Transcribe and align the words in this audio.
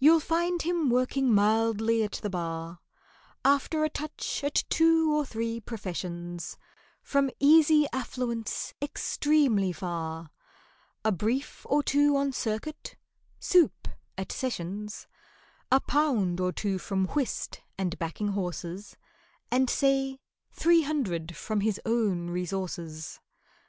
You'll 0.00 0.18
find 0.18 0.62
him 0.62 0.90
working 0.90 1.32
mildly 1.32 2.02
at 2.02 2.14
the 2.24 2.28
Bar, 2.28 2.80
After 3.44 3.84
a 3.84 3.88
touch 3.88 4.42
at 4.42 4.64
two 4.68 5.16
or 5.16 5.24
three 5.24 5.60
professions, 5.60 6.58
From 7.02 7.30
easy 7.38 7.86
affluence 7.92 8.74
extremely 8.82 9.70
far, 9.70 10.30
A 11.04 11.12
brief 11.12 11.64
or 11.68 11.84
two 11.84 12.16
on 12.16 12.32
Circuit—"soup" 12.32 13.86
at 14.16 14.32
Sessions; 14.32 15.06
A 15.70 15.78
pound 15.78 16.40
or 16.40 16.50
two 16.50 16.76
from 16.78 17.06
whist 17.06 17.60
and 17.78 17.96
backing 17.96 18.32
horses, 18.32 18.96
And, 19.52 19.70
say 19.70 20.18
three 20.50 20.82
hundred 20.82 21.36
from 21.36 21.60
his 21.60 21.80
own 21.86 22.28
resources. 22.30 23.20